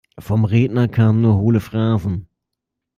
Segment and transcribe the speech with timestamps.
[0.17, 2.27] Vom Redner kamen nur hohle Phrasen.